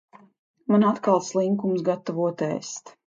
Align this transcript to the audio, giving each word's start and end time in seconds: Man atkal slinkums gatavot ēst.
Man 0.75 0.85
atkal 0.87 1.21
slinkums 1.27 1.83
gatavot 1.91 2.43
ēst. 2.51 2.93